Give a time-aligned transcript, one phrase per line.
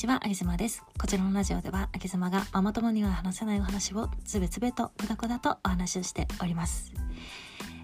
[0.00, 0.82] ちは、あげずまです。
[0.98, 6.94] こちらのラジオでは、あげずまがママ友には話せないお話をつべつべとくだくだとお話をしております。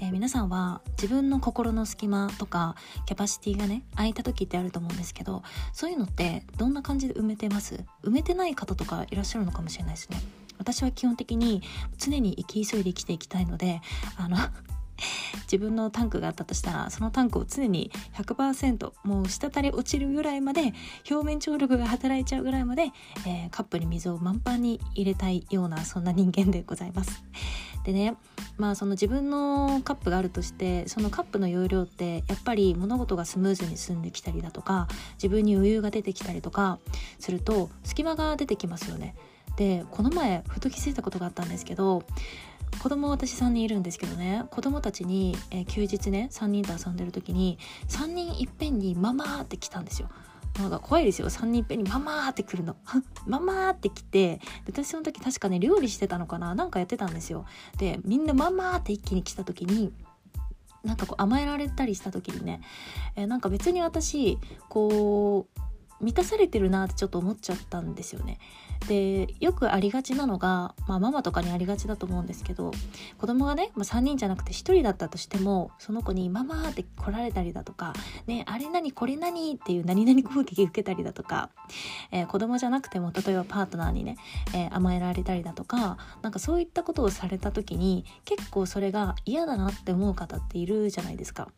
[0.00, 5.42] えー、皆さんは自分の心の隙間とかキャパシティがね空いた時ってあると思うんですけど
[5.74, 7.84] そういうのってどんな感じで埋めてます？
[8.02, 10.18] 埋めてない方とかいらっしゃるのかもしれないですね
[10.56, 11.62] 私は基本的に
[11.98, 13.82] 常に生き急いで生きていきたいので
[14.16, 14.38] あの
[15.42, 20.74] 自分のタンクがあったとしたらそのタンクを常に100%もう滴り落ちるぐらいまで
[21.10, 22.90] 表面張力が働いちゃうぐらいまで、
[23.26, 27.22] えー、カップに水を満帆に入れたいようなそんな人間でございます。
[27.84, 28.16] でね
[28.58, 36.78] まあその自分のカップがあるとしてそのカップの容量ってやっぱり物事がスムーズに進んできたりだとか自分に余裕が出てきたりとか
[37.18, 39.14] すると隙間が出てきますよね。
[39.56, 42.04] でこの前ふと気づいたことがあったんですけど
[42.78, 50.08] 子供私3人いるんですけどね子供たちに、えー、休日ね3人と遊んでる時に3人いっぺんに「ママ」って来たんですよ。
[50.58, 52.74] なんか怖いですよ3人いっぺんに「ママ」って来るの
[53.26, 57.44] 「ママ」って来て私その時確かね料理してたのかななんかやってたんですよ。
[57.76, 59.92] でみんな「ママ」って一気に来た時に
[60.84, 62.60] なんかこう甘えられたりした時にね、
[63.14, 65.67] えー、なんか別に私こう
[66.00, 68.38] 満たされてるなってちょっと思っちゃったんですよね。
[68.86, 72.70] でよくありがちなのが、まあ、ママとかにありがちだと思うんですけど
[73.18, 77.92] 子供がね、まあ、3人じゃなくて1人だったとしてもその子に「ママ」って来られたりだとか
[78.28, 81.50] 「ねあれ何これ何?」っていう何々攻撃受けたりだとか、
[82.12, 84.16] えー、子供じゃなくても例えばパートナーにね、
[84.54, 91.48] えー、甘えられたりだとかなんかそういったことをされた時に結構それが嫌だなって思う方っているじゃないですか。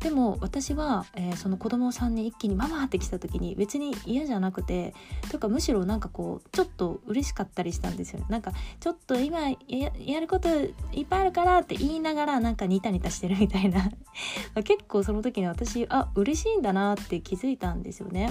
[0.00, 4.94] でも私は、えー、その子供さんに一気に「ママ!」って来た時に別に嫌じゃなくて
[5.30, 13.90] とかむしろなんかこうちょっと嬉しかったりしたんですよなんかちょっと今やることいっぱいあるからって言いながらなんかニタニタしてるみたいな
[14.64, 18.30] 結構その時に私あ嬉しいんだなって気づいたんですよね。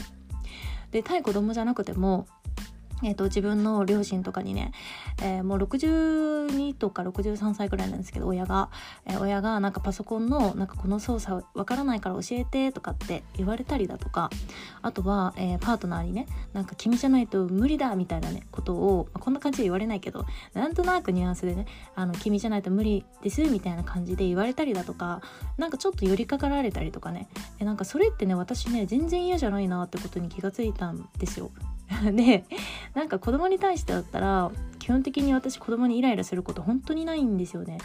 [0.91, 2.25] で対子供じゃなくても
[3.04, 4.71] えーと、自分の両親とかにね、
[5.21, 8.70] えー、もう62とか63歳ぐらいなんですけど親が、
[9.05, 14.30] えー、親がなんかパソコンのなんかこの操作わからないから教えてとかって言われたりだとか
[14.82, 21.65] あとは、えー、パートナーにねなんか君じゃないと無理だみたいなねことを、まあ、こんな感じで言われないけどなんとなくニュアンスでね
[21.95, 25.21] あの君じゃないと無理ですみたいな感じで言われたりだとか
[25.58, 31.52] なんかちょっと寄りかかられたりとかねえなんかそれってね私ね全然嫌じゃないなってことに気がついたんですよ。
[32.14, 32.45] で
[32.94, 37.77] なんか子供に対してだったら基本的に私子供にイライラすること本当にないんですよね。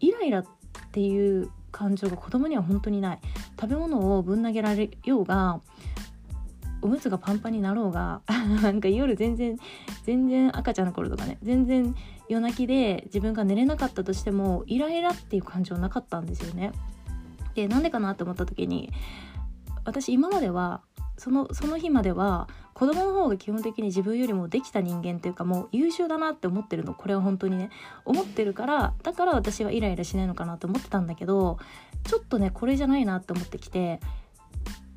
[0.00, 0.44] イライラっ
[0.92, 3.18] ていう感情が子供には本当にない
[3.60, 5.60] 食べ物をぶん投げられようが
[6.82, 8.20] おむつがパンパンになろうが
[8.62, 9.56] なんか夜全然
[10.04, 11.94] 全然赤ちゃんの頃とかね全然
[12.28, 16.72] 夜泣きで自分が寝れなかったとしてもイライラっていう感情なかったんですよね。
[17.54, 18.92] でなんでかなって思った時に
[19.84, 20.82] 私今までは
[21.16, 26.92] そのその日までは子供の方が基本的に自分よりもできた人間っていうかもう優秀だなって思ってるの。
[26.92, 27.70] これは本当にね。
[28.04, 31.58] 思ってるからだから私はイライラしないのかなと思ってたんだけど
[32.04, 34.00] ちょっとねこれじゃないなって思ってきて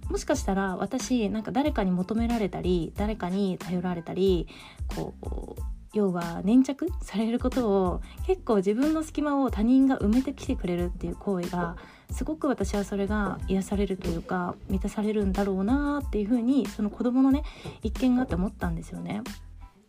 [0.10, 4.48] もしかしたら私なんか誰かに求められたり誰かに頼られたり
[4.88, 5.14] こ
[5.58, 5.62] う
[5.94, 11.76] 要は粘着されることを結構自分の隙間を他人が埋めてきてくれるっていう行為が
[12.12, 17.44] すごく私はそれが癒されるというか満たされるんだろうなっていうふうにその子供のね
[17.84, 19.22] 一見があって思ったんですよね。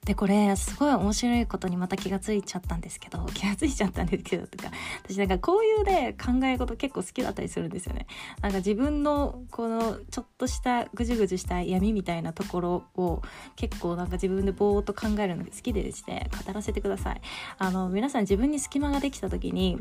[0.08, 4.70] でこれすごい面白いことにまた気がついちゃったんですけど 気がついちゃったんですけどとか
[5.04, 8.06] 私なんかこういうね考え事結構好きだったりするんですよね。
[8.40, 13.20] なんか自分のこのちょっとしたぐじゅぐじゅした闇みたいなところを
[13.54, 17.20] 結構なんか自分でぼーっと考えるのが好きでですね語らせてください。
[17.58, 19.78] あの皆さん自分に隙間ができた時に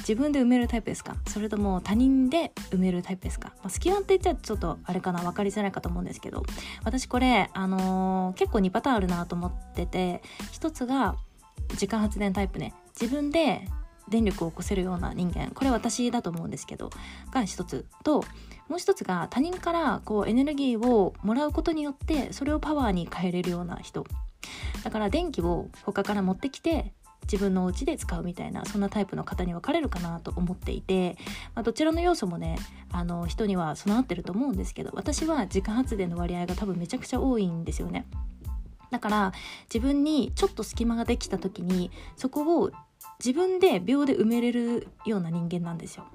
[0.00, 1.16] 自分で埋めるタイプですか？
[1.26, 6.42] それとも他人で埋めるタイプですか、まあ、隙間って言っちゃちょっとあれかな分かりづらいかと思うんですけど。
[6.84, 10.22] 私これあのー、結構2パターンあるなと思ってってて
[10.52, 11.16] 一つが
[11.76, 12.74] 時間発電タイプね。
[13.00, 13.62] 自分で
[14.08, 15.50] 電力を起こせるような人間。
[15.50, 16.90] これ私だと思うんですけど。
[17.32, 17.86] が一つ。
[18.02, 18.24] と
[18.68, 24.04] もう一つが他人からこうエネルギーをもらうことによってそれをパワーに変えれるような人。
[24.84, 26.92] だから電気を他から持ってきて
[27.30, 31.16] 自分のお家で使うみたいなそんなタイプの方に分かれるかなと思っていて、
[31.54, 32.58] まあ、どちらの要素もね
[32.90, 38.06] あの人には備わってると思うんですけど私は自家発電の割合が多分めちゃくちゃ多いんですよね。
[38.90, 39.32] だから
[39.72, 42.70] 自分にちょっと隙間ができた時にそこを
[43.18, 46.06] 自分で秒で埋めれるような人間なんですよ。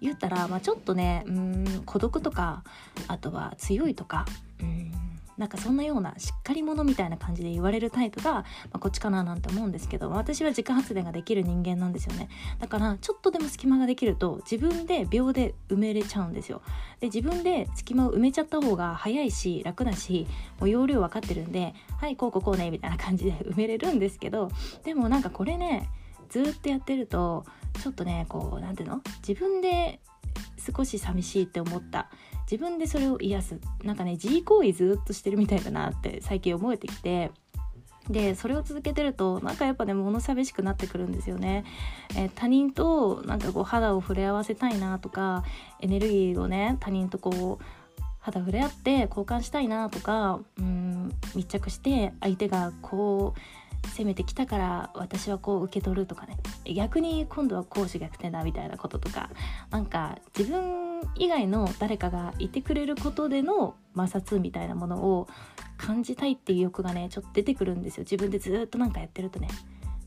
[0.00, 2.62] 言ったら、まあ、ちょっとねうん孤独とか
[3.08, 4.26] あとは強いとか
[4.60, 4.93] うん
[5.36, 8.44] なんかそんなようなしっかり者みたいな感じで言われるタイプが、ま
[8.74, 12.28] あ、こっちかななんて思うんですけど私は自家発電ができる人間なんですよね。
[12.60, 16.62] だからちょっとでも隙間ができると自分で秒で埋めれちゃうんですよ。
[17.00, 20.26] で自分で隙間を埋めちゃった方が早いし楽だし
[20.60, 24.50] もう容量分かってるんではいこうこうこうねみたいな感じで埋めれるんですけど
[24.84, 25.88] でもなんかこれね
[26.30, 27.44] ずっとやってると
[27.82, 29.02] ちょっとねこう何ていうの？
[29.26, 30.00] 自分で
[30.58, 32.10] 少し寂しいって思った。
[32.50, 33.60] 自分でそれを癒す。
[33.82, 37.30] なんかね自慰行為ずっとしてるみたいだなって最近思えてきて。
[38.10, 41.64] でそれを続けてるとなんかやっぱね物寂しくなってくるんですよね、
[42.14, 45.42] えー、他人となんかこう肌を触れ合わせたいなとか
[45.80, 47.64] エネルギーをね他人とこう
[48.18, 53.40] 肌触れ合って交換したいなとかうん密着して相手がこう
[53.88, 56.36] 攻めてきたから私はこう受け取るとかね。
[56.74, 59.30] 逆に今度は講師逆転だみたいなこととか。
[59.70, 65.28] なんか自分以外の誰かがいてくれることでの摩擦みたいなものを
[65.76, 68.02] 感じたいっていう欲がねちょっと出てくるんですよ。
[68.02, 69.48] 自分でずっとなんかやってるとね。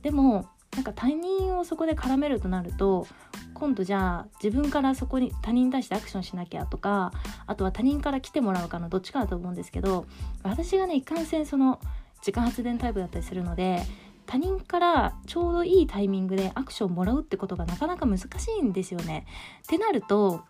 [0.02, 3.08] でもなんか他人をそこで絡めるとなると
[3.54, 7.12] 今度じゃあ自分からそこに他人に対してアクションしなきゃとか
[7.48, 10.06] あとは他人から来てもらうかのどっちかだと思うんですけど
[10.44, 11.80] 私がねいかんせんその
[12.20, 13.82] 自家発電タイプだったりするので
[14.26, 18.28] 他人からちょうどいいタイミングでアクションをもらうってことがなかなか難し
[18.60, 19.26] いんですよね。
[19.64, 20.42] ってなると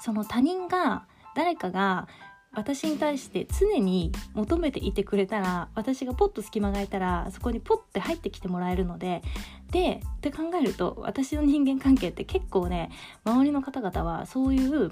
[0.00, 1.06] その他人が
[1.36, 2.08] 誰かが
[2.52, 9.22] 私に対して常に求めていてくれたら私がポッと隙間が空いたらそこにポッて入ってきてもらえるので
[9.70, 12.90] でって考えると私の人間関係って結構ね
[13.24, 14.90] 周りの方々はそういう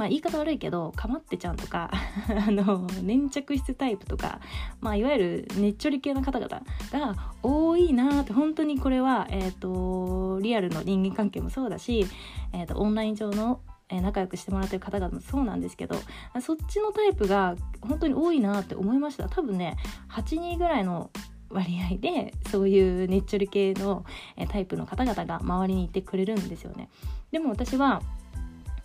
[0.00, 1.90] まあ言い方悪いけどかまってちゃんとか
[2.48, 4.40] あの粘着質タイプとか、
[4.80, 12.06] まあ、いわゆるねっちょり系の方々が多いなって本当にこれは、えーと、リアルの人間関係もそうだし、
[12.54, 13.60] えーと、オンライン上の
[13.90, 15.96] え仲良くしてもらってる方々もそうなんですけど
[16.40, 19.28] そっちのタイプが本当に多いなって思いました。
[19.28, 19.76] 多分ね
[20.08, 21.10] 8人ぐらいの
[21.50, 24.06] 割合でそういうねっちょり系の
[24.48, 26.88] タイプの方々が周りにいてくれるんですよね。
[27.32, 28.00] でも私は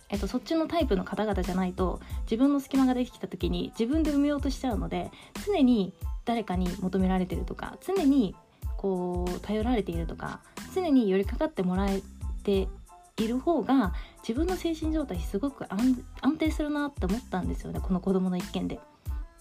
[0.08, 5.10] えっと、そっちのタイプの方々じゃないと自分の隙間ができた時に自分で埋めようとしちゃうので
[5.44, 5.92] 常に
[6.24, 8.34] 誰かに求められてるとか常に
[8.76, 10.40] こう頼られているとか
[10.74, 12.02] 常に寄りかかってもらえ
[12.44, 12.68] て
[13.16, 16.04] いる方が自分の精神状態すごく安
[16.38, 18.78] 定するなって思ったんですよねこの子供の一件で。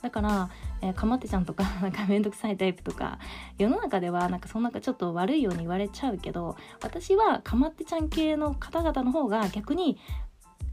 [0.01, 0.49] だから、
[0.83, 3.17] えー、かまってちゃんとか なんかめんどくさいタイプとか
[3.57, 9.97] 世の中ではなんかそんなちょっと悪いように言われちゃうけど私はかまってちゃん系の方々の方が逆に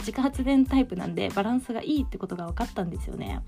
[0.02, 3.40] 自家発電タイプなんでバランスがいいってことが分かったんですよね。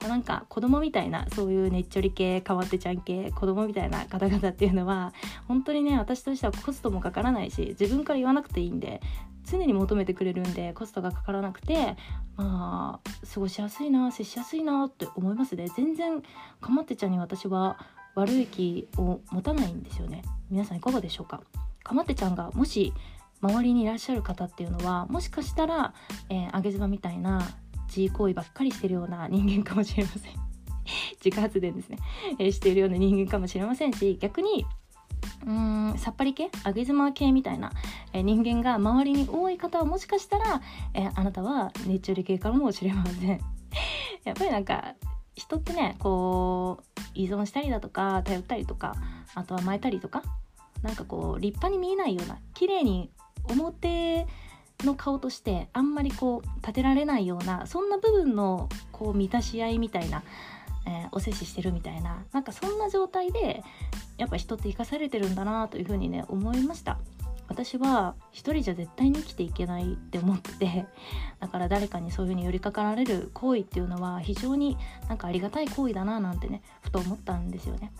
[0.00, 5.12] なんか子供みたいなそういうねっちょり系かわってちゃん系子供みたいな方々っていうのは
[5.48, 9.00] 本当にね私としてはコストもかからないし自分から言わなくていいんで
[9.44, 11.96] 常に求めてくれるんでコストがかからなくて
[12.36, 15.68] まあ過ごしやすいな接しやすいなって思いますね。
[15.76, 16.22] 全然
[16.60, 17.78] かまってちゃんに私は
[18.14, 20.22] 悪い気を持たないんですよね。
[20.50, 21.40] 皆さんいかがでしょうか？
[21.82, 22.92] かまってちゃんがもし
[23.42, 25.94] 周りにいらっしゃる方っていうのはもしかしたら、
[26.30, 27.42] えー、上げ妻みたいな
[27.88, 30.22] 自慰行為ばっかりしてるような人間かもしれません。
[31.24, 31.98] 自家発電ですね、
[32.38, 34.66] えー、しているような人間かもしれませんし逆に
[35.44, 36.50] うーんさっぱり系？
[36.64, 37.72] 上げ妻系みたいな、
[38.12, 40.60] えー、人間が周りに多い方はもしかしたら、
[40.94, 43.40] えー、あなたは熱中力系かもしれません。
[44.24, 44.94] やっぱりなんか
[45.34, 48.94] 人ってねこう依存したりだとか頼ったりとか
[49.34, 50.22] あとは甘えたりとか
[50.82, 53.10] なんかこう立派に見えないような綺麗に
[53.48, 54.26] 表
[54.84, 60.22] の顔としてあんまりこう立てられないようなそんな部分のこう満たし合いみたいな、
[60.86, 63.62] えー、お接ししてるみたいななんかそんな状態で
[64.18, 66.98] やっぱ人って生かされてるんだなというふうにね思いました。
[67.48, 70.86] 私は一人じゃ絶対に生きていけないって思ってて
[71.38, 74.78] だから誰かにそういうふうに寄りかかられる行為っていうのは非常に
[75.08, 77.92] なんかありがたい行為だななんてねふと思ったんですよね。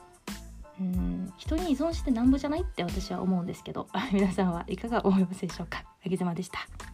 [0.82, 5.84] うん人に依存してなんぼじゃないって私は思うんですけど 皆さんはいかが思いますでしょうか。
[6.04, 6.91] あげずまでした。